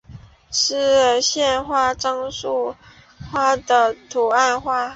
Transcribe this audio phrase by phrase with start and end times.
[0.49, 2.75] 是县花樟树
[3.31, 4.89] 花的图案化。